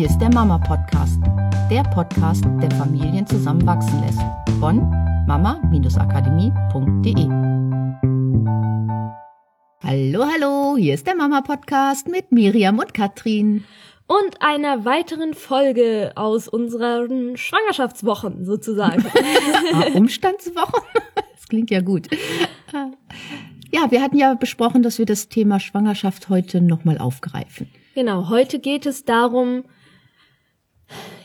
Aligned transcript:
Hier 0.00 0.08
ist 0.08 0.18
der 0.18 0.32
Mama 0.32 0.56
Podcast, 0.56 1.20
der 1.70 1.82
Podcast, 1.82 2.42
der 2.62 2.70
Familien 2.70 3.26
zusammenwachsen 3.26 4.00
lässt. 4.00 4.22
Von 4.58 4.88
mama-akademie.de. 5.26 7.28
Hallo, 9.82 10.24
hallo, 10.24 10.78
hier 10.78 10.94
ist 10.94 11.06
der 11.06 11.16
Mama 11.16 11.42
Podcast 11.42 12.08
mit 12.08 12.32
Miriam 12.32 12.78
und 12.78 12.94
Katrin. 12.94 13.64
Und 14.06 14.40
einer 14.40 14.86
weiteren 14.86 15.34
Folge 15.34 16.12
aus 16.14 16.48
unseren 16.48 17.36
Schwangerschaftswochen 17.36 18.46
sozusagen. 18.46 19.04
ah, 19.74 19.84
Umstandswochen? 19.92 20.80
Das 21.34 21.46
klingt 21.46 21.70
ja 21.70 21.82
gut. 21.82 22.08
Ja, 23.70 23.90
wir 23.90 24.00
hatten 24.00 24.16
ja 24.16 24.32
besprochen, 24.32 24.82
dass 24.82 24.98
wir 24.98 25.04
das 25.04 25.28
Thema 25.28 25.60
Schwangerschaft 25.60 26.30
heute 26.30 26.62
nochmal 26.62 26.96
aufgreifen. 26.96 27.68
Genau, 27.94 28.30
heute 28.30 28.60
geht 28.60 28.86
es 28.86 29.04
darum, 29.04 29.64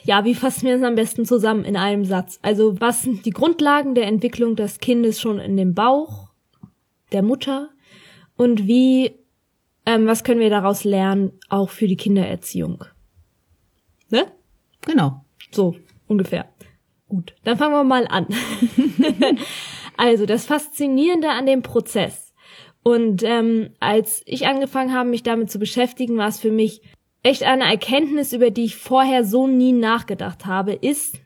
ja, 0.03 0.23
wie 0.23 0.35
fassen 0.35 0.67
wir 0.67 0.75
es 0.75 0.83
am 0.83 0.95
besten 0.95 1.25
zusammen 1.25 1.65
in 1.65 1.75
einem 1.75 2.05
Satz? 2.05 2.39
Also 2.41 2.79
was 2.79 3.01
sind 3.01 3.25
die 3.25 3.31
Grundlagen 3.31 3.95
der 3.95 4.07
Entwicklung 4.07 4.55
des 4.55 4.79
Kindes 4.79 5.19
schon 5.19 5.39
in 5.39 5.57
dem 5.57 5.73
Bauch 5.73 6.29
der 7.11 7.23
Mutter 7.23 7.69
und 8.37 8.67
wie, 8.67 9.15
ähm, 9.85 10.05
was 10.05 10.23
können 10.23 10.39
wir 10.39 10.49
daraus 10.49 10.83
lernen, 10.83 11.31
auch 11.49 11.69
für 11.69 11.87
die 11.87 11.97
Kindererziehung? 11.97 12.83
Ne? 14.09 14.27
Genau. 14.81 15.25
So, 15.51 15.75
ungefähr. 16.07 16.49
Gut, 17.07 17.35
dann 17.43 17.57
fangen 17.57 17.73
wir 17.73 17.83
mal 17.83 18.07
an. 18.07 18.27
also 19.97 20.25
das 20.25 20.45
Faszinierende 20.45 21.29
an 21.29 21.45
dem 21.45 21.61
Prozess. 21.61 22.33
Und 22.83 23.23
ähm, 23.23 23.71
als 23.79 24.21
ich 24.25 24.45
angefangen 24.45 24.93
habe, 24.93 25.09
mich 25.09 25.23
damit 25.23 25.49
zu 25.49 25.57
beschäftigen, 25.57 26.17
war 26.17 26.27
es 26.27 26.39
für 26.39 26.51
mich 26.51 26.81
echt 27.25 27.43
eine 27.43 27.65
Erkenntnis, 27.65 28.33
über 28.33 28.51
die 28.51 28.65
ich 28.65 28.75
vorher 28.75 29.25
so 29.25 29.47
nie 29.47 29.71
nachgedacht 29.71 30.45
habe, 30.45 30.73
ist 30.73 31.19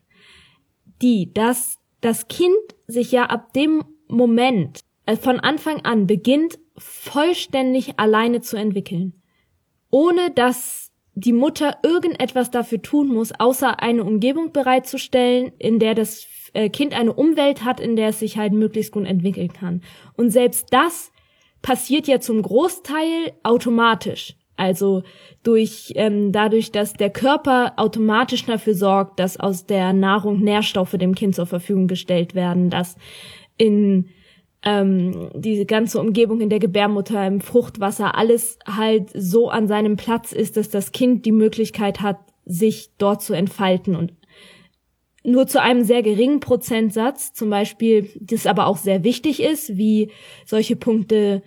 die, 1.02 1.33
dass 1.33 1.78
das 2.02 2.28
Kind 2.30 2.56
sich 2.88 3.11
ja 3.11 3.25
ab 3.25 3.53
dem 3.53 3.83
Moment, 4.08 4.80
also 5.06 5.22
von 5.22 5.39
Anfang 5.39 5.81
an 5.81 6.08
beginnt, 6.08 6.58
vollständig 6.78 8.00
alleine 8.00 8.39
zu 8.41 8.56
entwickeln. 8.56 9.22
Ohne 9.91 10.31
dass 10.31 10.91
die 11.16 11.33
Mutter 11.33 11.78
irgendetwas 11.83 12.50
dafür 12.50 12.81
tun 12.81 13.09
muss, 13.09 13.34
außer 13.38 13.81
eine 13.81 14.06
Umgebung 14.06 14.53
bereitzustellen, 14.53 15.52
in 15.59 15.80
der 15.80 15.95
das 15.95 16.28
äh, 16.53 16.69
Kind 16.69 16.94
eine 16.94 17.11
Umwelt 17.11 17.66
hat, 17.66 17.81
in 17.81 17.97
der 17.97 18.09
es 18.09 18.19
sich 18.19 18.38
halt 18.38 18.53
möglichst 18.53 18.94
gut 18.94 19.06
entwickeln 19.06 19.52
kann. 19.52 19.84
Und 20.16 20.30
selbst 20.30 20.67
das 20.72 21.11
passiert 21.61 22.08
ja 22.08 22.22
zum 22.22 22.41
Großteil 22.41 23.34
automatisch. 23.44 24.39
Also 24.60 25.04
durch 25.44 25.94
ähm, 25.96 26.34
dadurch, 26.34 26.72
dass 26.72 26.94
der 26.94 27.10
Körper 27.10 27.74
automatisch 27.78 28.46
dafür 28.46 28.74
sorgt, 28.74 29.20
dass 29.20 29.40
aus 29.40 29.66
der 29.66 29.94
Nahrung 29.94 30.42
Nährstoffe 30.42 30.92
dem 30.92 31.16
Kind 31.16 31.36
zur 31.36 31.46
Verfügung 31.46 31.88
gestellt 31.88 32.36
werden, 32.36 32.70
dass 32.70 32.98
in 33.58 34.10
ähm, 34.64 35.30
diese 35.34 35.66
ganze 35.66 36.02
Umgebung 36.02 36.42
in 36.42 36.50
der 36.50 36.60
Gebärmutter, 36.60 37.26
im 37.26 37.40
Fruchtwasser, 37.40 38.18
alles 38.18 38.60
halt 38.68 39.10
so 39.14 39.50
an 39.50 39.70
seinem 39.70 39.96
Platz 39.96 40.34
ist, 40.34 40.58
dass 40.58 40.70
das 40.70 40.92
Kind 40.92 41.26
die 41.26 41.32
Möglichkeit 41.32 42.02
hat, 42.02 42.18
sich 42.46 42.90
dort 42.98 43.22
zu 43.22 43.34
entfalten. 43.34 43.96
Und 43.96 44.14
nur 45.24 45.48
zu 45.48 45.62
einem 45.62 45.84
sehr 45.84 46.04
geringen 46.04 46.42
Prozentsatz, 46.42 47.32
zum 47.34 47.50
Beispiel, 47.50 48.10
das 48.20 48.46
aber 48.46 48.68
auch 48.68 48.78
sehr 48.78 49.06
wichtig 49.06 49.42
ist, 49.42 49.78
wie 49.78 50.12
solche 50.46 50.76
Punkte, 50.76 51.44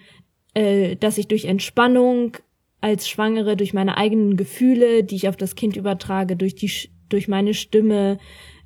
äh, 0.55 0.97
dass 0.97 1.19
ich 1.19 1.29
durch 1.29 1.45
Entspannung 1.45 2.39
als 2.83 3.08
Schwangere 3.08 3.56
durch 3.56 3.72
meine 3.72 3.97
eigenen 3.97 4.36
Gefühle, 4.36 5.05
die 5.05 5.16
ich 5.16 5.28
auf 5.28 5.36
das 5.36 5.55
Kind 5.55 5.77
übertrage, 5.77 6.36
durch 6.36 6.55
die 6.55 6.70
durch 7.08 7.28
meine 7.28 7.55
Stimme, 7.55 8.19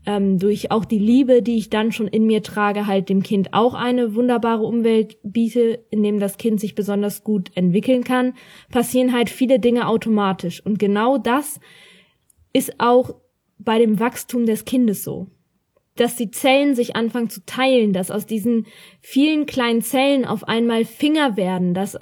ähm, 0.07 0.39
durch 0.39 0.71
auch 0.71 0.85
die 0.85 0.99
Liebe, 0.99 1.43
die 1.43 1.57
ich 1.57 1.69
dann 1.69 1.93
schon 1.93 2.07
in 2.07 2.27
mir 2.27 2.43
trage, 2.43 2.87
halt 2.87 3.09
dem 3.09 3.23
Kind 3.23 3.53
auch 3.53 3.75
eine 3.75 4.15
wunderbare 4.15 4.63
Umwelt 4.63 5.19
biete, 5.23 5.85
in 5.91 6.03
dem 6.03 6.21
das 6.21 6.39
Kind 6.39 6.61
sich 6.61 6.75
besonders 6.75 7.25
gut 7.25 7.51
entwickeln 7.55 8.05
kann, 8.05 8.35
passieren 8.71 9.13
halt 9.13 9.29
viele 9.29 9.59
Dinge 9.59 9.89
automatisch. 9.89 10.65
Und 10.65 10.79
genau 10.79 11.19
das 11.19 11.61
ist 12.53 12.75
auch 12.79 13.17
bei 13.59 13.79
dem 13.79 13.99
Wachstum 13.99 14.47
des 14.47 14.65
Kindes 14.65 15.03
so. 15.03 15.27
Dass 15.97 16.15
die 16.15 16.31
Zellen 16.31 16.75
sich 16.75 16.95
anfangen 16.95 17.31
zu 17.31 17.45
teilen, 17.45 17.93
dass 17.93 18.11
aus 18.11 18.27
diesen 18.27 18.67
vielen 19.01 19.47
kleinen 19.47 19.83
Zellen 19.83 20.25
auf 20.25 20.45
einmal 20.45 20.85
Finger 20.85 21.37
werden, 21.37 21.75
dass 21.75 21.99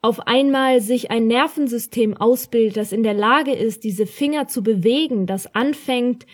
auf 0.00 0.26
einmal 0.26 0.80
sich 0.80 1.10
ein 1.10 1.26
Nervensystem 1.26 2.16
ausbildet, 2.16 2.76
das 2.76 2.92
in 2.92 3.02
der 3.02 3.14
Lage 3.14 3.52
ist, 3.52 3.84
diese 3.84 4.06
Finger 4.06 4.46
zu 4.46 4.62
bewegen, 4.62 5.26
das 5.26 5.54
anfängt, 5.54 6.26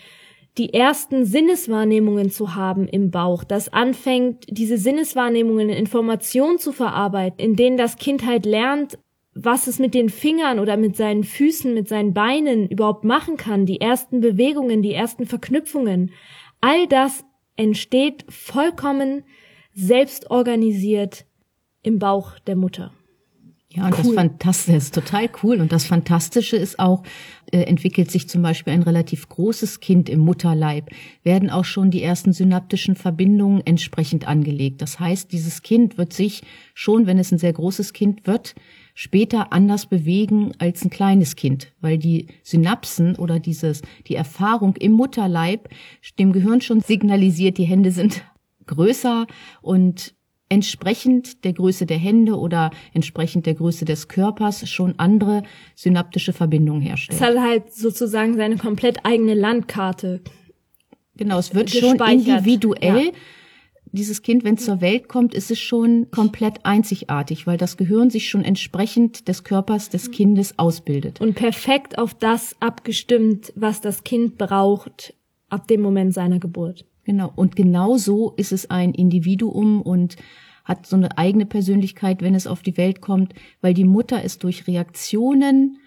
die 0.57 0.73
ersten 0.73 1.25
Sinneswahrnehmungen 1.25 2.29
zu 2.29 2.55
haben 2.55 2.87
im 2.87 3.11
Bauch, 3.11 3.43
das 3.43 3.73
anfängt, 3.73 4.45
diese 4.49 4.77
Sinneswahrnehmungen 4.77 5.69
in 5.69 5.77
Informationen 5.77 6.59
zu 6.59 6.71
verarbeiten, 6.71 7.39
in 7.39 7.55
denen 7.55 7.75
das 7.75 7.97
Kind 7.97 8.25
halt 8.25 8.45
lernt, 8.45 8.97
was 9.33 9.67
es 9.67 9.79
mit 9.79 9.93
den 9.93 10.07
Fingern 10.07 10.59
oder 10.59 10.77
mit 10.77 10.95
seinen 10.95 11.25
Füßen, 11.25 11.73
mit 11.73 11.89
seinen 11.89 12.13
Beinen 12.13 12.69
überhaupt 12.69 13.03
machen 13.03 13.35
kann, 13.35 13.65
die 13.65 13.81
ersten 13.81 14.21
Bewegungen, 14.21 14.81
die 14.81 14.93
ersten 14.93 15.25
Verknüpfungen. 15.25 16.11
All 16.61 16.87
das 16.87 17.25
entsteht 17.57 18.23
vollkommen 18.29 19.23
selbstorganisiert 19.73 21.25
im 21.83 21.99
Bauch 21.99 22.39
der 22.39 22.55
Mutter. 22.55 22.93
Ja, 23.75 23.87
und 23.87 23.93
cool. 23.93 24.03
das 24.03 24.13
Fantastische 24.13 24.77
ist 24.77 24.93
total 24.93 25.29
cool. 25.43 25.59
Und 25.59 25.71
das 25.71 25.85
Fantastische 25.85 26.55
ist 26.55 26.79
auch, 26.79 27.03
äh, 27.51 27.63
entwickelt 27.63 28.09
sich 28.09 28.29
zum 28.29 28.41
Beispiel 28.41 28.71
ein 28.71 28.83
relativ 28.83 29.27
großes 29.27 29.81
Kind 29.81 30.07
im 30.07 30.19
Mutterleib, 30.19 30.89
werden 31.23 31.49
auch 31.49 31.65
schon 31.65 31.91
die 31.91 32.01
ersten 32.01 32.31
synaptischen 32.31 32.95
Verbindungen 32.95 33.61
entsprechend 33.65 34.27
angelegt. 34.27 34.81
Das 34.81 34.99
heißt, 34.99 35.31
dieses 35.31 35.61
Kind 35.61 35.97
wird 35.97 36.13
sich 36.13 36.43
schon, 36.73 37.05
wenn 37.05 37.19
es 37.19 37.31
ein 37.31 37.37
sehr 37.37 37.53
großes 37.53 37.91
Kind 37.91 38.25
wird, 38.25 38.55
später 38.93 39.51
anders 39.51 39.87
bewegen 39.87 40.53
als 40.57 40.85
ein 40.85 40.89
kleines 40.89 41.35
Kind, 41.35 41.73
weil 41.81 41.97
die 41.97 42.27
Synapsen 42.43 43.17
oder 43.17 43.39
dieses, 43.39 43.81
die 44.07 44.15
Erfahrung 44.15 44.77
im 44.77 44.93
Mutterleib 44.93 45.67
dem 46.17 46.31
Gehirn 46.31 46.61
schon 46.61 46.79
signalisiert, 46.79 47.57
die 47.57 47.65
Hände 47.65 47.91
sind 47.91 48.23
größer 48.65 49.27
und 49.61 50.14
entsprechend 50.49 51.43
der 51.43 51.53
Größe 51.53 51.85
der 51.85 51.97
Hände 51.97 52.37
oder 52.37 52.71
entsprechend 52.93 53.45
der 53.45 53.55
Größe 53.55 53.85
des 53.85 54.07
Körpers 54.07 54.69
schon 54.69 54.93
andere 54.97 55.43
synaptische 55.75 56.33
Verbindungen 56.33 56.81
herstellt. 56.81 57.19
Es 57.19 57.25
hat 57.25 57.37
halt 57.37 57.73
sozusagen 57.73 58.35
seine 58.35 58.57
komplett 58.57 59.05
eigene 59.05 59.33
Landkarte. 59.33 60.21
Genau, 61.17 61.39
es 61.39 61.55
wird 61.55 61.69
schon 61.71 61.99
individuell. 61.99 63.05
Ja. 63.05 63.11
Dieses 63.91 64.21
Kind, 64.21 64.43
wenn 64.43 64.55
es 64.55 64.65
zur 64.65 64.81
Welt 64.81 65.07
kommt, 65.07 65.33
ist 65.33 65.51
es 65.51 65.59
schon 65.59 66.11
komplett 66.11 66.65
einzigartig, 66.65 67.47
weil 67.47 67.57
das 67.57 67.77
Gehirn 67.77 68.09
sich 68.09 68.29
schon 68.29 68.43
entsprechend 68.43 69.29
des 69.29 69.45
Körpers 69.45 69.89
des 69.89 70.11
Kindes 70.11 70.59
ausbildet. 70.59 71.21
Und 71.21 71.35
perfekt 71.35 71.97
auf 71.97 72.13
das 72.13 72.55
abgestimmt, 72.59 73.53
was 73.55 73.79
das 73.79 74.03
Kind 74.03 74.37
braucht 74.37 75.13
ab 75.49 75.67
dem 75.67 75.81
Moment 75.81 76.13
seiner 76.13 76.39
Geburt. 76.39 76.85
Genau. 77.05 77.31
Und 77.35 77.55
genau 77.55 77.97
so 77.97 78.33
ist 78.35 78.51
es 78.51 78.69
ein 78.69 78.93
Individuum 78.93 79.81
und 79.81 80.17
hat 80.65 80.87
so 80.87 80.95
eine 80.95 81.17
eigene 81.17 81.45
Persönlichkeit, 81.45 82.21
wenn 82.21 82.35
es 82.35 82.47
auf 82.47 82.63
die 82.63 82.77
Welt 82.77 82.99
kommt, 82.99 83.33
weil 83.61 83.75
die 83.75 83.85
Mutter 83.85 84.23
es 84.23 84.39
durch 84.39 84.67
Reaktionen 84.67 85.77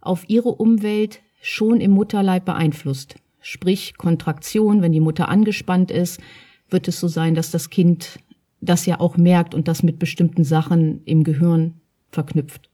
auf 0.00 0.28
ihre 0.28 0.50
Umwelt 0.50 1.22
schon 1.40 1.80
im 1.80 1.92
Mutterleib 1.92 2.44
beeinflusst. 2.44 3.16
Sprich 3.40 3.96
Kontraktion, 3.96 4.82
wenn 4.82 4.92
die 4.92 5.00
Mutter 5.00 5.28
angespannt 5.28 5.90
ist, 5.90 6.20
wird 6.68 6.88
es 6.88 7.00
so 7.00 7.08
sein, 7.08 7.34
dass 7.34 7.50
das 7.50 7.70
Kind 7.70 8.18
das 8.60 8.84
ja 8.86 9.00
auch 9.00 9.16
merkt 9.16 9.54
und 9.54 9.68
das 9.68 9.82
mit 9.82 9.98
bestimmten 9.98 10.44
Sachen 10.44 11.02
im 11.04 11.24
Gehirn 11.24 11.80
verknüpft. 12.10 12.70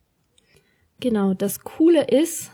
Genau, 1.01 1.35
das 1.35 1.61
Coole 1.61 2.05
ist 2.05 2.51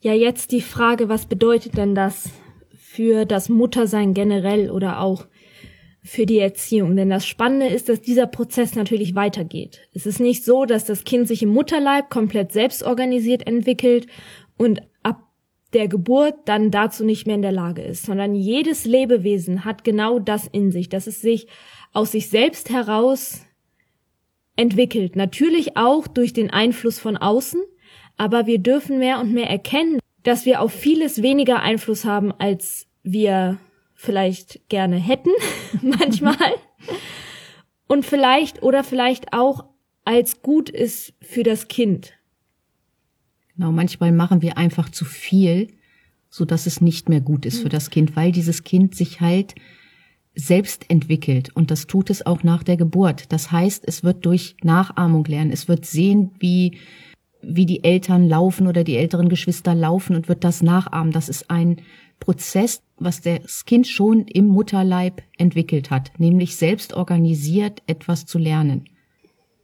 ja 0.00 0.14
jetzt 0.14 0.52
die 0.52 0.60
Frage, 0.60 1.08
was 1.08 1.26
bedeutet 1.26 1.76
denn 1.76 1.94
das 1.94 2.30
für 3.00 3.24
das 3.24 3.48
Muttersein 3.48 4.12
generell 4.12 4.70
oder 4.70 5.00
auch 5.00 5.26
für 6.02 6.26
die 6.26 6.38
Erziehung. 6.38 6.96
Denn 6.96 7.08
das 7.08 7.26
Spannende 7.26 7.66
ist, 7.66 7.88
dass 7.88 8.02
dieser 8.02 8.26
Prozess 8.26 8.74
natürlich 8.74 9.14
weitergeht. 9.14 9.88
Es 9.94 10.04
ist 10.04 10.20
nicht 10.20 10.44
so, 10.44 10.66
dass 10.66 10.84
das 10.84 11.04
Kind 11.04 11.26
sich 11.26 11.42
im 11.42 11.48
Mutterleib 11.48 12.10
komplett 12.10 12.52
selbst 12.52 12.82
organisiert 12.82 13.46
entwickelt 13.46 14.06
und 14.58 14.82
ab 15.02 15.22
der 15.72 15.88
Geburt 15.88 16.34
dann 16.44 16.70
dazu 16.70 17.02
nicht 17.02 17.26
mehr 17.26 17.36
in 17.36 17.42
der 17.42 17.52
Lage 17.52 17.80
ist, 17.80 18.04
sondern 18.04 18.34
jedes 18.34 18.84
Lebewesen 18.84 19.64
hat 19.64 19.82
genau 19.82 20.18
das 20.18 20.46
in 20.46 20.70
sich, 20.70 20.90
dass 20.90 21.06
es 21.06 21.22
sich 21.22 21.46
aus 21.94 22.12
sich 22.12 22.28
selbst 22.28 22.68
heraus 22.68 23.46
entwickelt. 24.56 25.16
Natürlich 25.16 25.78
auch 25.78 26.06
durch 26.06 26.34
den 26.34 26.50
Einfluss 26.50 26.98
von 26.98 27.16
außen, 27.16 27.62
aber 28.18 28.46
wir 28.46 28.58
dürfen 28.58 28.98
mehr 28.98 29.20
und 29.20 29.32
mehr 29.32 29.48
erkennen, 29.48 30.00
dass 30.22 30.44
wir 30.44 30.60
auf 30.60 30.72
vieles 30.72 31.22
weniger 31.22 31.60
Einfluss 31.60 32.04
haben, 32.04 32.30
als 32.32 32.89
wir 33.02 33.58
vielleicht 33.94 34.68
gerne 34.68 34.96
hätten, 34.96 35.30
manchmal. 35.82 36.54
Und 37.86 38.04
vielleicht 38.04 38.62
oder 38.62 38.84
vielleicht 38.84 39.32
auch 39.32 39.64
als 40.04 40.42
gut 40.42 40.70
ist 40.70 41.12
für 41.20 41.42
das 41.42 41.68
Kind. 41.68 42.12
Genau, 43.54 43.72
manchmal 43.72 44.12
machen 44.12 44.42
wir 44.42 44.56
einfach 44.56 44.88
zu 44.88 45.04
viel, 45.04 45.68
so 46.30 46.44
dass 46.44 46.66
es 46.66 46.80
nicht 46.80 47.08
mehr 47.08 47.20
gut 47.20 47.44
ist 47.44 47.60
für 47.60 47.68
das 47.68 47.90
Kind, 47.90 48.16
weil 48.16 48.32
dieses 48.32 48.64
Kind 48.64 48.94
sich 48.94 49.20
halt 49.20 49.54
selbst 50.34 50.88
entwickelt 50.88 51.54
und 51.54 51.70
das 51.70 51.86
tut 51.86 52.08
es 52.08 52.24
auch 52.24 52.42
nach 52.42 52.62
der 52.62 52.76
Geburt. 52.76 53.32
Das 53.32 53.52
heißt, 53.52 53.84
es 53.86 54.04
wird 54.04 54.24
durch 54.24 54.56
Nachahmung 54.62 55.24
lernen. 55.24 55.50
Es 55.50 55.68
wird 55.68 55.84
sehen, 55.84 56.30
wie 56.38 56.78
wie 57.42 57.66
die 57.66 57.84
Eltern 57.84 58.28
laufen 58.28 58.66
oder 58.66 58.84
die 58.84 58.96
älteren 58.96 59.28
Geschwister 59.28 59.74
laufen 59.74 60.14
und 60.14 60.28
wird 60.28 60.44
das 60.44 60.62
nachahmen. 60.62 61.12
Das 61.12 61.28
ist 61.28 61.50
ein 61.50 61.80
Prozess, 62.20 62.82
was 62.98 63.20
das 63.22 63.64
Kind 63.64 63.86
schon 63.88 64.26
im 64.26 64.46
Mutterleib 64.46 65.22
entwickelt 65.36 65.90
hat, 65.90 66.12
nämlich 66.18 66.56
selbst 66.56 66.92
organisiert 66.92 67.82
etwas 67.86 68.26
zu 68.26 68.38
lernen. 68.38 68.84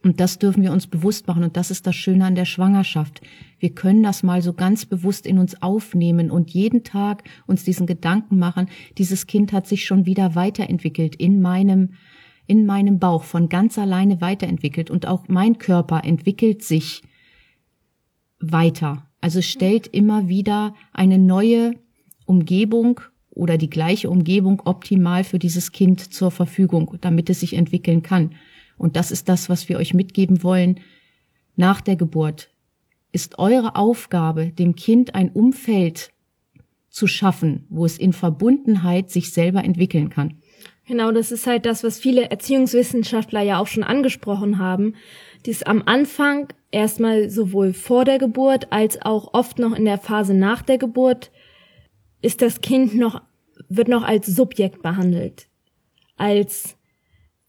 Und 0.03 0.19
das 0.19 0.39
dürfen 0.39 0.63
wir 0.63 0.71
uns 0.71 0.87
bewusst 0.87 1.27
machen. 1.27 1.43
Und 1.43 1.57
das 1.57 1.71
ist 1.71 1.87
das 1.87 1.95
Schöne 1.95 2.25
an 2.25 2.35
der 2.35 2.45
Schwangerschaft. 2.45 3.21
Wir 3.59 3.71
können 3.71 4.03
das 4.03 4.23
mal 4.23 4.41
so 4.41 4.53
ganz 4.53 4.85
bewusst 4.85 5.25
in 5.25 5.37
uns 5.37 5.61
aufnehmen 5.61 6.31
und 6.31 6.51
jeden 6.51 6.83
Tag 6.83 7.23
uns 7.45 7.63
diesen 7.63 7.87
Gedanken 7.87 8.37
machen, 8.37 8.67
dieses 8.97 9.27
Kind 9.27 9.51
hat 9.51 9.67
sich 9.67 9.85
schon 9.85 10.05
wieder 10.05 10.35
weiterentwickelt 10.35 11.15
in 11.15 11.41
meinem, 11.41 11.93
in 12.45 12.65
meinem 12.65 12.99
Bauch, 12.99 13.23
von 13.23 13.49
ganz 13.49 13.77
alleine 13.77 14.21
weiterentwickelt. 14.21 14.89
Und 14.89 15.07
auch 15.07 15.27
mein 15.27 15.57
Körper 15.57 16.03
entwickelt 16.03 16.63
sich 16.63 17.01
weiter. 18.39 19.09
Also 19.19 19.41
stellt 19.41 19.87
immer 19.87 20.29
wieder 20.29 20.73
eine 20.93 21.17
neue 21.17 21.73
Umgebung 22.27 23.01
oder 23.31 23.57
die 23.57 23.69
gleiche 23.69 24.09
Umgebung 24.09 24.61
optimal 24.65 25.23
für 25.23 25.39
dieses 25.39 25.71
Kind 25.71 26.13
zur 26.13 26.31
Verfügung, 26.31 26.97
damit 27.01 27.29
es 27.29 27.39
sich 27.39 27.53
entwickeln 27.53 28.03
kann. 28.03 28.35
Und 28.77 28.95
das 28.95 29.11
ist 29.11 29.29
das, 29.29 29.49
was 29.49 29.69
wir 29.69 29.77
euch 29.77 29.93
mitgeben 29.93 30.43
wollen. 30.43 30.79
Nach 31.55 31.81
der 31.81 31.95
Geburt 31.95 32.49
ist 33.11 33.39
eure 33.39 33.75
Aufgabe, 33.75 34.47
dem 34.47 34.75
Kind 34.75 35.15
ein 35.15 35.31
Umfeld 35.31 36.11
zu 36.89 37.07
schaffen, 37.07 37.65
wo 37.69 37.85
es 37.85 37.97
in 37.97 38.13
Verbundenheit 38.13 39.11
sich 39.11 39.31
selber 39.31 39.63
entwickeln 39.63 40.09
kann. 40.09 40.35
Genau, 40.87 41.11
das 41.11 41.31
ist 41.31 41.47
halt 41.47 41.65
das, 41.65 41.83
was 41.83 41.99
viele 41.99 42.31
Erziehungswissenschaftler 42.31 43.41
ja 43.41 43.59
auch 43.59 43.67
schon 43.67 43.83
angesprochen 43.83 44.57
haben. 44.57 44.95
Dies 45.45 45.63
am 45.63 45.83
Anfang 45.85 46.47
erstmal 46.71 47.29
sowohl 47.29 47.73
vor 47.73 48.05
der 48.05 48.19
Geburt 48.19 48.71
als 48.71 49.01
auch 49.01 49.33
oft 49.33 49.59
noch 49.59 49.75
in 49.75 49.85
der 49.85 49.97
Phase 49.97 50.33
nach 50.33 50.61
der 50.61 50.77
Geburt 50.77 51.29
ist 52.21 52.41
das 52.41 52.61
Kind 52.61 52.95
noch, 52.95 53.21
wird 53.69 53.87
noch 53.87 54.03
als 54.03 54.27
Subjekt 54.27 54.81
behandelt. 54.81 55.47
Als 56.15 56.77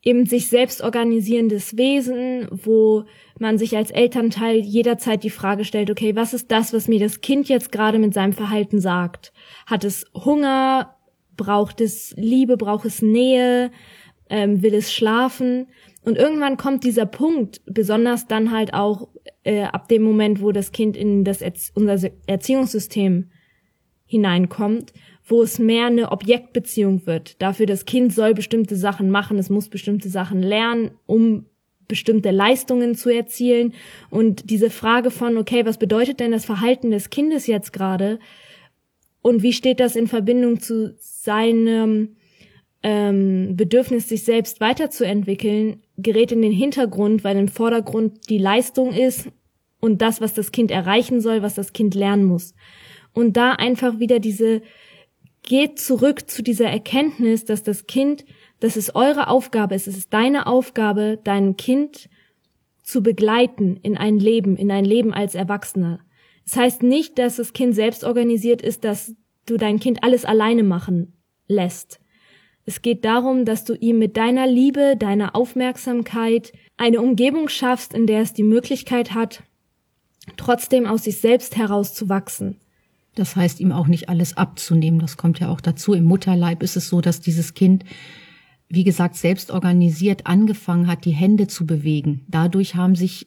eben 0.02 0.26
sich 0.26 0.48
selbst 0.48 0.82
organisierendes 0.82 1.76
Wesen, 1.76 2.48
wo 2.50 3.04
man 3.38 3.58
sich 3.58 3.76
als 3.76 3.90
Elternteil 3.90 4.58
jederzeit 4.58 5.22
die 5.22 5.30
Frage 5.30 5.64
stellt, 5.64 5.90
okay, 5.90 6.14
was 6.16 6.34
ist 6.34 6.50
das, 6.50 6.72
was 6.72 6.88
mir 6.88 7.00
das 7.00 7.20
Kind 7.20 7.48
jetzt 7.48 7.72
gerade 7.72 7.98
mit 7.98 8.14
seinem 8.14 8.32
Verhalten 8.32 8.80
sagt? 8.80 9.32
Hat 9.66 9.84
es 9.84 10.06
Hunger? 10.14 10.94
Braucht 11.36 11.80
es 11.80 12.14
Liebe? 12.16 12.56
Braucht 12.56 12.84
es 12.84 13.02
Nähe? 13.02 13.70
Ähm, 14.30 14.62
will 14.62 14.74
es 14.74 14.92
schlafen? 14.92 15.68
Und 16.04 16.16
irgendwann 16.16 16.56
kommt 16.56 16.84
dieser 16.84 17.06
Punkt, 17.06 17.60
besonders 17.66 18.26
dann 18.26 18.50
halt 18.50 18.74
auch 18.74 19.08
äh, 19.44 19.62
ab 19.62 19.88
dem 19.88 20.02
Moment, 20.02 20.40
wo 20.40 20.52
das 20.52 20.72
Kind 20.72 20.96
in 20.96 21.24
das 21.24 21.42
Erzie 21.42 21.72
unser 21.74 22.10
Erziehungssystem 22.26 23.30
hineinkommt, 24.08 24.92
wo 25.24 25.42
es 25.42 25.60
mehr 25.60 25.86
eine 25.86 26.10
Objektbeziehung 26.10 27.06
wird. 27.06 27.40
Dafür, 27.40 27.66
das 27.66 27.84
Kind 27.84 28.12
soll 28.12 28.34
bestimmte 28.34 28.74
Sachen 28.74 29.10
machen, 29.10 29.38
es 29.38 29.50
muss 29.50 29.68
bestimmte 29.68 30.08
Sachen 30.08 30.42
lernen, 30.42 30.90
um 31.06 31.44
bestimmte 31.86 32.30
Leistungen 32.30 32.94
zu 32.94 33.10
erzielen. 33.10 33.74
Und 34.10 34.50
diese 34.50 34.70
Frage 34.70 35.10
von, 35.10 35.36
okay, 35.36 35.64
was 35.64 35.78
bedeutet 35.78 36.18
denn 36.20 36.32
das 36.32 36.44
Verhalten 36.44 36.90
des 36.90 37.10
Kindes 37.10 37.46
jetzt 37.46 37.72
gerade? 37.72 38.18
Und 39.22 39.42
wie 39.42 39.52
steht 39.52 39.80
das 39.80 39.96
in 39.96 40.06
Verbindung 40.06 40.60
zu 40.60 40.94
seinem 40.98 42.16
ähm, 42.82 43.56
Bedürfnis, 43.56 44.08
sich 44.08 44.24
selbst 44.24 44.60
weiterzuentwickeln, 44.60 45.82
gerät 45.96 46.32
in 46.32 46.42
den 46.42 46.52
Hintergrund, 46.52 47.24
weil 47.24 47.36
im 47.36 47.48
Vordergrund 47.48 48.30
die 48.30 48.38
Leistung 48.38 48.92
ist 48.92 49.28
und 49.80 50.00
das, 50.00 50.20
was 50.20 50.34
das 50.34 50.52
Kind 50.52 50.70
erreichen 50.70 51.20
soll, 51.20 51.42
was 51.42 51.54
das 51.54 51.72
Kind 51.72 51.94
lernen 51.94 52.24
muss. 52.24 52.54
Und 53.12 53.36
da 53.36 53.52
einfach 53.52 53.98
wieder 53.98 54.18
diese 54.20 54.62
geht 55.42 55.78
zurück 55.78 56.28
zu 56.28 56.42
dieser 56.42 56.68
Erkenntnis, 56.68 57.44
dass 57.44 57.62
das 57.62 57.86
Kind, 57.86 58.24
dass 58.60 58.76
es 58.76 58.94
eure 58.94 59.28
Aufgabe 59.28 59.74
ist, 59.74 59.86
es 59.86 59.96
ist 59.96 60.12
deine 60.12 60.46
Aufgabe, 60.46 61.18
dein 61.24 61.56
Kind 61.56 62.08
zu 62.82 63.02
begleiten 63.02 63.78
in 63.82 63.96
ein 63.96 64.18
Leben, 64.18 64.56
in 64.56 64.70
ein 64.70 64.84
Leben 64.84 65.14
als 65.14 65.34
Erwachsener. 65.34 66.00
Das 66.44 66.56
heißt 66.56 66.82
nicht, 66.82 67.18
dass 67.18 67.36
das 67.36 67.52
Kind 67.52 67.74
selbst 67.74 68.04
organisiert 68.04 68.62
ist, 68.62 68.84
dass 68.84 69.14
du 69.46 69.56
dein 69.56 69.78
Kind 69.80 70.02
alles 70.02 70.24
alleine 70.24 70.62
machen 70.62 71.14
lässt. 71.46 72.00
Es 72.64 72.82
geht 72.82 73.04
darum, 73.04 73.44
dass 73.44 73.64
du 73.64 73.74
ihm 73.74 73.98
mit 73.98 74.16
deiner 74.16 74.46
Liebe, 74.46 74.96
deiner 74.98 75.34
Aufmerksamkeit 75.34 76.52
eine 76.76 77.00
Umgebung 77.00 77.48
schaffst, 77.48 77.94
in 77.94 78.06
der 78.06 78.20
es 78.20 78.34
die 78.34 78.42
Möglichkeit 78.42 79.14
hat, 79.14 79.42
trotzdem 80.36 80.86
aus 80.86 81.04
sich 81.04 81.20
selbst 81.20 81.56
heraus 81.56 81.94
zu 81.94 82.10
wachsen. 82.10 82.60
Das 83.18 83.36
heißt, 83.36 83.60
ihm 83.60 83.72
auch 83.72 83.86
nicht 83.86 84.08
alles 84.08 84.36
abzunehmen. 84.36 85.00
Das 85.00 85.16
kommt 85.16 85.40
ja 85.40 85.48
auch 85.48 85.60
dazu. 85.60 85.94
Im 85.94 86.04
Mutterleib 86.04 86.62
ist 86.62 86.76
es 86.76 86.88
so, 86.88 87.00
dass 87.00 87.20
dieses 87.20 87.54
Kind, 87.54 87.84
wie 88.68 88.84
gesagt, 88.84 89.16
selbst 89.16 89.50
organisiert 89.50 90.26
angefangen 90.26 90.86
hat, 90.86 91.04
die 91.04 91.12
Hände 91.12 91.46
zu 91.46 91.66
bewegen. 91.66 92.24
Dadurch 92.28 92.74
haben 92.74 92.94
sich 92.94 93.26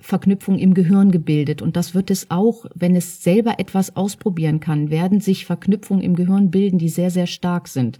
Verknüpfungen 0.00 0.60
im 0.60 0.74
Gehirn 0.74 1.10
gebildet. 1.10 1.62
Und 1.62 1.76
das 1.76 1.94
wird 1.94 2.10
es 2.10 2.30
auch, 2.30 2.66
wenn 2.74 2.94
es 2.94 3.22
selber 3.22 3.58
etwas 3.58 3.96
ausprobieren 3.96 4.60
kann, 4.60 4.90
werden 4.90 5.20
sich 5.20 5.46
Verknüpfungen 5.46 6.02
im 6.02 6.14
Gehirn 6.14 6.50
bilden, 6.50 6.78
die 6.78 6.88
sehr, 6.88 7.10
sehr 7.10 7.26
stark 7.26 7.68
sind. 7.68 7.98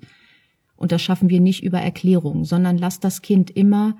Und 0.77 0.93
das 0.93 1.03
schaffen 1.03 1.29
wir 1.29 1.41
nicht 1.41 1.65
über 1.65 1.81
Erklärung, 1.81 2.45
sondern 2.45 2.79
lasst 2.79 3.03
das 3.03 3.23
Kind 3.23 3.51
immer 3.51 3.97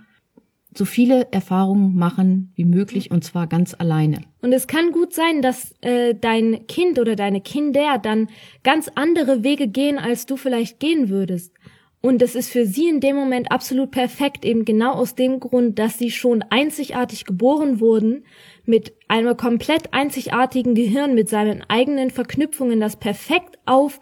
so 0.75 0.85
viele 0.85 1.29
Erfahrungen 1.33 1.95
machen 1.97 2.53
wie 2.55 2.65
möglich 2.65 3.11
und 3.11 3.25
zwar 3.25 3.47
ganz 3.47 3.75
alleine. 3.79 4.21
Und 4.43 4.53
es 4.53 4.67
kann 4.67 4.93
gut 4.93 5.13
sein, 5.13 5.43
dass 5.43 5.75
äh, 5.81 6.15
dein 6.15 6.67
Kind 6.67 6.99
oder 6.99 7.17
deine 7.17 7.41
Kinder 7.41 7.99
dann 7.99 8.29
ganz 8.63 8.91
andere 8.95 9.43
Wege 9.43 9.69
gehen, 9.69 9.99
als 9.99 10.27
du 10.27 10.37
vielleicht 10.37 10.79
gehen 10.79 11.09
würdest. 11.09 11.53
Und 12.01 12.23
es 12.23 12.37
ist 12.37 12.51
für 12.53 12.65
sie 12.65 12.89
in 12.89 13.01
dem 13.01 13.17
Moment 13.17 13.51
absolut 13.51 13.91
perfekt, 13.91 14.45
eben 14.45 14.65
genau 14.65 14.93
aus 14.93 15.17
dem 15.17 15.41
Grund, 15.41 15.79
dass 15.81 15.99
sie 15.99 16.13
schon 16.13 16.43
einzigartig 16.43 17.25
geboren 17.25 17.81
wurden, 17.81 18.25
mit 18.65 18.93
einem 19.09 19.37
komplett 19.37 19.93
einzigartigen 19.93 20.75
Gehirn, 20.75 21.15
mit 21.15 21.29
seinen 21.29 21.65
eigenen 21.69 22.11
Verknüpfungen, 22.11 22.79
das 22.79 22.97
perfekt 22.97 23.59
auf 23.67 23.99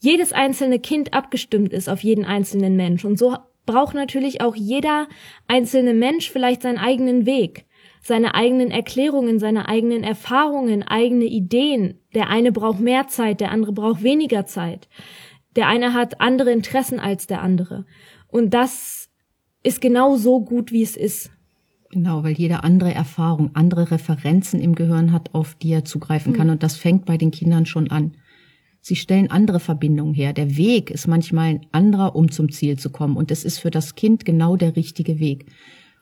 jedes 0.00 0.32
einzelne 0.32 0.80
Kind 0.80 1.14
abgestimmt 1.14 1.72
ist, 1.72 1.88
auf 1.88 2.02
jeden 2.02 2.24
einzelnen 2.24 2.74
Mensch. 2.74 3.04
Und 3.04 3.18
so 3.18 3.36
braucht 3.68 3.94
natürlich 3.94 4.40
auch 4.40 4.56
jeder 4.56 5.06
einzelne 5.46 5.92
Mensch 5.92 6.30
vielleicht 6.30 6.62
seinen 6.62 6.78
eigenen 6.78 7.26
Weg, 7.26 7.66
seine 8.00 8.34
eigenen 8.34 8.70
Erklärungen, 8.70 9.38
seine 9.38 9.68
eigenen 9.68 10.02
Erfahrungen, 10.04 10.82
eigene 10.82 11.26
Ideen. 11.26 12.00
Der 12.14 12.30
eine 12.30 12.50
braucht 12.50 12.80
mehr 12.80 13.08
Zeit, 13.08 13.40
der 13.40 13.52
andere 13.52 13.72
braucht 13.72 14.02
weniger 14.02 14.46
Zeit. 14.46 14.88
Der 15.54 15.68
eine 15.68 15.92
hat 15.92 16.20
andere 16.20 16.50
Interessen 16.50 16.98
als 16.98 17.26
der 17.26 17.42
andere. 17.42 17.84
Und 18.26 18.54
das 18.54 19.10
ist 19.62 19.82
genau 19.82 20.16
so 20.16 20.40
gut, 20.40 20.72
wie 20.72 20.82
es 20.82 20.96
ist. 20.96 21.30
Genau, 21.90 22.22
weil 22.22 22.32
jeder 22.32 22.64
andere 22.64 22.94
Erfahrung, 22.94 23.50
andere 23.52 23.90
Referenzen 23.90 24.60
im 24.60 24.74
Gehirn 24.74 25.12
hat, 25.12 25.34
auf 25.34 25.54
die 25.54 25.72
er 25.72 25.84
zugreifen 25.84 26.32
kann. 26.32 26.46
Mhm. 26.46 26.54
Und 26.54 26.62
das 26.62 26.76
fängt 26.76 27.04
bei 27.04 27.18
den 27.18 27.30
Kindern 27.30 27.66
schon 27.66 27.90
an. 27.90 28.14
Sie 28.88 28.96
stellen 28.96 29.30
andere 29.30 29.60
Verbindungen 29.60 30.14
her. 30.14 30.32
Der 30.32 30.56
Weg 30.56 30.90
ist 30.90 31.06
manchmal 31.06 31.48
ein 31.48 31.66
anderer, 31.72 32.16
um 32.16 32.30
zum 32.30 32.50
Ziel 32.50 32.78
zu 32.78 32.88
kommen. 32.88 33.18
Und 33.18 33.30
es 33.30 33.44
ist 33.44 33.58
für 33.58 33.70
das 33.70 33.96
Kind 33.96 34.24
genau 34.24 34.56
der 34.56 34.76
richtige 34.76 35.18
Weg. 35.18 35.44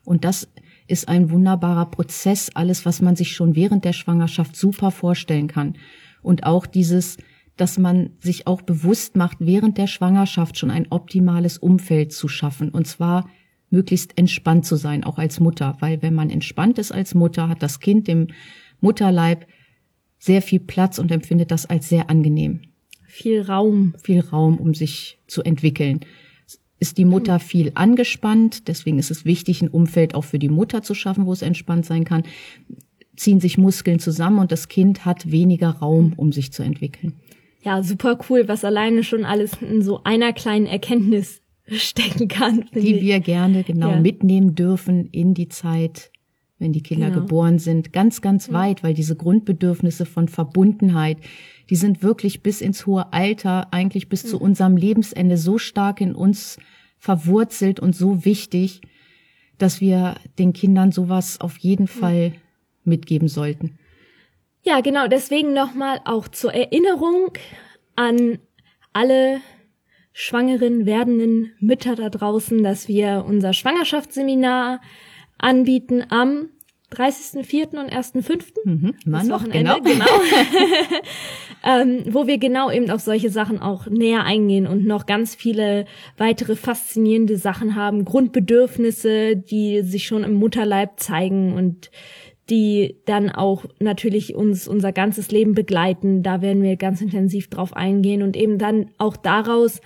Und 0.04 0.24
das 0.24 0.46
ist 0.86 1.08
ein 1.08 1.30
wunderbarer 1.30 1.86
Prozess, 1.86 2.48
alles, 2.54 2.86
was 2.86 3.02
man 3.02 3.16
sich 3.16 3.32
schon 3.32 3.56
während 3.56 3.84
der 3.84 3.92
Schwangerschaft 3.92 4.54
super 4.54 4.92
vorstellen 4.92 5.48
kann. 5.48 5.74
Und 6.22 6.44
auch 6.44 6.64
dieses, 6.64 7.16
dass 7.56 7.76
man 7.76 8.10
sich 8.20 8.46
auch 8.46 8.62
bewusst 8.62 9.16
macht, 9.16 9.38
während 9.40 9.78
der 9.78 9.88
Schwangerschaft 9.88 10.56
schon 10.56 10.70
ein 10.70 10.86
optimales 10.90 11.58
Umfeld 11.58 12.12
zu 12.12 12.28
schaffen. 12.28 12.68
Und 12.68 12.86
zwar 12.86 13.28
möglichst 13.68 14.16
entspannt 14.16 14.64
zu 14.64 14.76
sein, 14.76 15.02
auch 15.02 15.18
als 15.18 15.40
Mutter. 15.40 15.76
Weil 15.80 16.02
wenn 16.02 16.14
man 16.14 16.30
entspannt 16.30 16.78
ist 16.78 16.92
als 16.92 17.16
Mutter, 17.16 17.48
hat 17.48 17.64
das 17.64 17.80
Kind 17.80 18.08
im 18.08 18.28
Mutterleib 18.80 19.44
sehr 20.20 20.40
viel 20.40 20.60
Platz 20.60 21.00
und 21.00 21.10
empfindet 21.10 21.50
das 21.50 21.66
als 21.66 21.88
sehr 21.88 22.10
angenehm 22.10 22.60
viel 23.16 23.42
Raum. 23.42 23.94
Viel 24.02 24.20
Raum, 24.20 24.58
um 24.58 24.74
sich 24.74 25.18
zu 25.26 25.42
entwickeln. 25.42 26.00
Ist 26.78 26.98
die 26.98 27.06
Mutter 27.06 27.38
viel 27.38 27.72
angespannt, 27.74 28.68
deswegen 28.68 28.98
ist 28.98 29.10
es 29.10 29.24
wichtig, 29.24 29.62
ein 29.62 29.68
Umfeld 29.68 30.14
auch 30.14 30.24
für 30.24 30.38
die 30.38 30.50
Mutter 30.50 30.82
zu 30.82 30.94
schaffen, 30.94 31.24
wo 31.24 31.32
es 31.32 31.40
entspannt 31.40 31.86
sein 31.86 32.04
kann. 32.04 32.24
Ziehen 33.16 33.40
sich 33.40 33.56
Muskeln 33.56 33.98
zusammen 33.98 34.38
und 34.38 34.52
das 34.52 34.68
Kind 34.68 35.06
hat 35.06 35.30
weniger 35.30 35.70
Raum, 35.70 36.12
um 36.16 36.32
sich 36.32 36.52
zu 36.52 36.62
entwickeln. 36.62 37.14
Ja, 37.62 37.82
super 37.82 38.18
cool, 38.28 38.46
was 38.46 38.64
alleine 38.64 39.02
schon 39.02 39.24
alles 39.24 39.52
in 39.62 39.80
so 39.80 40.02
einer 40.04 40.34
kleinen 40.34 40.66
Erkenntnis 40.66 41.40
stecken 41.66 42.28
kann. 42.28 42.66
Die 42.74 43.00
wir 43.00 43.20
gerne 43.20 43.64
genau 43.64 43.92
ja. 43.92 44.00
mitnehmen 44.00 44.54
dürfen 44.54 45.08
in 45.10 45.32
die 45.32 45.48
Zeit 45.48 46.10
wenn 46.58 46.72
die 46.72 46.82
Kinder 46.82 47.10
Genau. 47.10 47.20
geboren 47.20 47.58
sind, 47.58 47.92
ganz, 47.92 48.22
ganz 48.22 48.50
weit, 48.52 48.82
weil 48.82 48.94
diese 48.94 49.16
Grundbedürfnisse 49.16 50.06
von 50.06 50.28
Verbundenheit, 50.28 51.18
die 51.68 51.76
sind 51.76 52.02
wirklich 52.02 52.42
bis 52.42 52.60
ins 52.60 52.86
hohe 52.86 53.12
Alter, 53.12 53.72
eigentlich 53.72 54.08
bis 54.08 54.24
zu 54.26 54.40
unserem 54.40 54.76
Lebensende 54.76 55.36
so 55.36 55.58
stark 55.58 56.00
in 56.00 56.14
uns 56.14 56.58
verwurzelt 56.98 57.78
und 57.78 57.94
so 57.94 58.24
wichtig, 58.24 58.80
dass 59.58 59.80
wir 59.80 60.16
den 60.38 60.52
Kindern 60.52 60.92
sowas 60.92 61.40
auf 61.40 61.58
jeden 61.58 61.88
Fall 61.88 62.32
mitgeben 62.84 63.28
sollten. 63.28 63.78
Ja, 64.62 64.80
genau. 64.80 65.06
Deswegen 65.08 65.52
nochmal 65.52 66.00
auch 66.04 66.28
zur 66.28 66.52
Erinnerung 66.54 67.32
an 67.94 68.38
alle 68.92 69.40
schwangeren, 70.12 70.86
werdenden 70.86 71.52
Mütter 71.60 71.94
da 71.94 72.08
draußen, 72.08 72.62
dass 72.62 72.88
wir 72.88 73.24
unser 73.28 73.52
Schwangerschaftsseminar 73.52 74.80
anbieten 75.38 76.04
am 76.08 76.48
30.04. 76.92 77.80
und 77.80 77.92
1.05. 77.92 78.44
Mhm, 78.64 78.94
Das 79.04 79.26
noch, 79.26 79.40
Wochenende, 79.40 79.74
genau. 79.82 80.04
genau. 80.04 80.06
ähm, 81.64 82.04
wo 82.08 82.26
wir 82.26 82.38
genau 82.38 82.70
eben 82.70 82.90
auf 82.90 83.00
solche 83.00 83.30
Sachen 83.30 83.60
auch 83.60 83.86
näher 83.86 84.22
eingehen 84.24 84.66
und 84.66 84.86
noch 84.86 85.06
ganz 85.06 85.34
viele 85.34 85.86
weitere 86.16 86.54
faszinierende 86.54 87.38
Sachen 87.38 87.74
haben, 87.74 88.04
Grundbedürfnisse, 88.04 89.36
die 89.36 89.82
sich 89.82 90.06
schon 90.06 90.22
im 90.22 90.34
Mutterleib 90.34 91.00
zeigen 91.00 91.54
und 91.54 91.90
die 92.48 92.96
dann 93.06 93.30
auch 93.30 93.64
natürlich 93.80 94.36
uns 94.36 94.68
unser 94.68 94.92
ganzes 94.92 95.32
Leben 95.32 95.54
begleiten. 95.54 96.22
Da 96.22 96.40
werden 96.40 96.62
wir 96.62 96.76
ganz 96.76 97.00
intensiv 97.00 97.50
drauf 97.50 97.74
eingehen 97.74 98.22
und 98.22 98.36
eben 98.36 98.58
dann 98.58 98.90
auch 98.98 99.16
daraus 99.16 99.80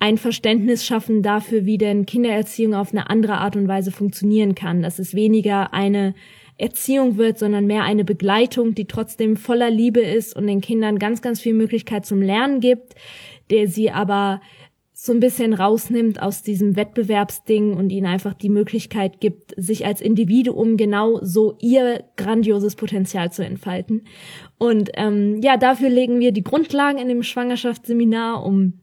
ein 0.00 0.18
Verständnis 0.18 0.84
schaffen 0.84 1.22
dafür, 1.22 1.66
wie 1.66 1.78
denn 1.78 2.06
Kindererziehung 2.06 2.74
auf 2.74 2.92
eine 2.92 3.08
andere 3.10 3.34
Art 3.34 3.54
und 3.54 3.68
Weise 3.68 3.92
funktionieren 3.92 4.54
kann. 4.54 4.82
Dass 4.82 4.98
es 4.98 5.14
weniger 5.14 5.72
eine 5.74 6.14
Erziehung 6.56 7.18
wird, 7.18 7.38
sondern 7.38 7.66
mehr 7.66 7.84
eine 7.84 8.04
Begleitung, 8.04 8.74
die 8.74 8.86
trotzdem 8.86 9.36
voller 9.36 9.70
Liebe 9.70 10.00
ist 10.00 10.34
und 10.34 10.46
den 10.46 10.62
Kindern 10.62 10.98
ganz, 10.98 11.22
ganz 11.22 11.40
viel 11.40 11.54
Möglichkeit 11.54 12.06
zum 12.06 12.22
Lernen 12.22 12.60
gibt, 12.60 12.94
der 13.50 13.68
sie 13.68 13.90
aber 13.90 14.40
so 14.92 15.12
ein 15.12 15.20
bisschen 15.20 15.54
rausnimmt 15.54 16.20
aus 16.20 16.42
diesem 16.42 16.76
Wettbewerbsding 16.76 17.74
und 17.74 17.90
ihnen 17.90 18.06
einfach 18.06 18.34
die 18.34 18.50
Möglichkeit 18.50 19.20
gibt, 19.20 19.54
sich 19.56 19.86
als 19.86 20.02
Individuum 20.02 20.76
genau 20.76 21.18
so 21.22 21.56
ihr 21.60 22.04
grandioses 22.16 22.76
Potenzial 22.76 23.32
zu 23.32 23.42
entfalten. 23.42 24.04
Und 24.58 24.90
ähm, 24.94 25.40
ja, 25.42 25.56
dafür 25.56 25.88
legen 25.88 26.20
wir 26.20 26.32
die 26.32 26.44
Grundlagen 26.44 26.98
in 26.98 27.08
dem 27.08 27.22
Schwangerschaftsseminar, 27.22 28.44
um 28.44 28.79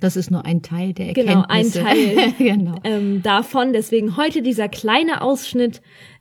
Das 0.00 0.16
ist 0.16 0.30
nur 0.30 0.44
ein 0.44 0.62
Teil 0.62 0.92
der 0.92 1.12
Genau, 1.12 1.44
ein 1.48 1.66
Erkenntnisse. 1.66 1.82
Teil. 1.82 2.32
genau. 2.38 2.76
ähm, 2.84 3.22
davon. 3.22 3.72
Deswegen 3.72 4.16
heute 4.16 4.42
dieser 4.42 4.68
kleine 4.68 5.22
Ausschnitt 5.22 5.80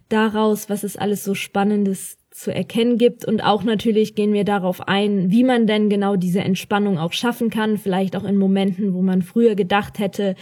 daraus, 0.09 0.69
was 0.69 0.83
es 0.83 0.97
alles 0.97 1.23
so 1.23 1.33
Spannendes 1.33 2.17
zu 2.37 2.53
erkennen 2.53 2.99
gibt. 2.99 3.25
Und 3.25 3.41
auch 3.43 3.63
natürlich 3.63 4.13
gehen 4.13 4.31
wir 4.31 4.43
darauf 4.43 4.87
ein, 4.87 5.31
wie 5.31 5.43
man 5.43 5.65
denn 5.65 5.89
genau 5.89 6.15
diese 6.15 6.41
Entspannung 6.41 6.99
auch 6.99 7.11
schaffen 7.11 7.49
kann. 7.49 7.77
Vielleicht 7.77 8.15
auch 8.15 8.23
in 8.23 8.37
Momenten, 8.37 8.93
wo 8.93 9.01
man 9.01 9.23
früher 9.23 9.55
gedacht 9.55 9.97
hätte, 9.97 10.35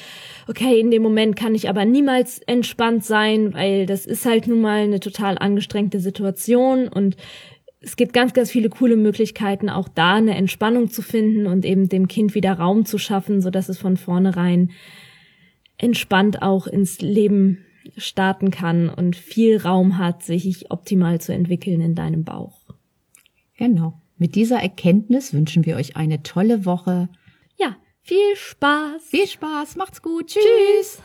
okay, 0.48 0.78
in 0.80 0.92
dem 0.92 1.02
Moment 1.02 1.38
kann 1.38 1.56
ich 1.56 1.70
aber 1.70 1.86
niemals 1.86 2.40
entspannt 2.40 3.06
sein, 3.06 3.54
weil 3.54 3.86
das 3.86 4.06
ist 4.06 4.26
halt 4.26 4.48
nun 4.48 4.60
mal 4.60 4.82
eine 4.82 5.00
total 5.00 5.38
angestrengte 5.38 6.02
Situation 6.02 6.90
und 6.90 7.16
es 7.86 7.96
gibt 7.96 8.14
ganz, 8.14 8.34
ganz 8.34 8.50
viele 8.50 8.70
coole 8.70 8.98
Möglichkeiten, 8.98 9.70
auch 9.70 9.88
da 9.88 10.16
eine 10.16 10.36
Entspannung 10.36 10.90
zu 10.90 11.04
finden 11.04 11.46
und 11.46 11.66
eben 11.66 11.88
dem 11.88 12.08
Kind 12.08 12.34
wieder 12.34 12.54
Raum 12.54 12.86
zu 12.86 12.98
schaffen, 12.98 13.42
so 13.42 13.52
dass 13.52 13.70
es 13.70 13.78
von 13.78 13.96
vornherein 13.96 14.72
entspannt 15.78 16.42
auch 16.42 16.66
ins 16.66 17.00
Leben 17.02 17.64
starten 17.96 18.50
kann 18.50 18.90
und 18.90 19.16
viel 19.16 19.58
Raum 19.58 20.00
hat, 20.00 20.24
sich 20.24 20.72
optimal 20.72 21.22
zu 21.22 21.32
entwickeln 21.32 21.80
in 21.80 21.94
deinem 21.94 22.24
Bauch. 22.24 22.60
Genau. 23.56 24.02
Mit 24.18 24.34
dieser 24.34 24.60
Erkenntnis 24.60 25.32
wünschen 25.34 25.66
wir 25.66 25.76
euch 25.76 25.96
eine 25.96 26.24
tolle 26.24 26.66
Woche. 26.66 27.10
Ja, 27.58 27.78
viel 28.02 28.36
Spaß. 28.36 29.04
Viel 29.04 29.28
Spaß, 29.28 29.76
macht's 29.76 30.02
gut. 30.02 30.28
Tschüss. 30.28 30.98
Das 30.98 31.05